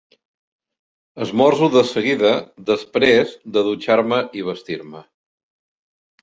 [1.25, 2.31] Esmorzo de seguida,
[2.71, 5.05] després de dutxar-me i vestir-me.